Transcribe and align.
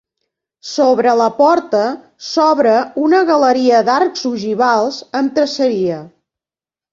Sobre 0.67 1.11
la 1.17 1.27
porta 1.41 1.81
s'obre 2.27 2.71
una 3.09 3.19
galeria 3.29 3.83
d'arcs 3.91 4.25
ogivals 4.31 4.99
amb 5.21 5.37
traceria. 5.37 6.01